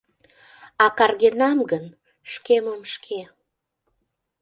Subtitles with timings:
[0.83, 1.85] А каргенам гын–
[2.31, 3.21] шкемым шке: